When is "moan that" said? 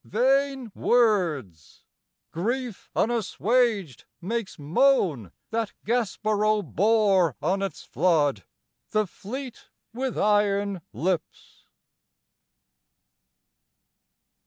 4.57-5.73